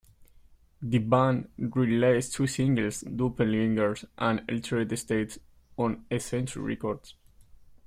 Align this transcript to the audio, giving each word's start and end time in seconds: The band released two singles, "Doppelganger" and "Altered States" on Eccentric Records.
The 0.81 0.97
band 0.97 1.49
released 1.59 2.33
two 2.33 2.47
singles, 2.47 3.01
"Doppelganger" 3.01 3.97
and 4.17 4.41
"Altered 4.49 4.97
States" 4.97 5.37
on 5.77 6.05
Eccentric 6.09 6.65
Records. 6.65 7.13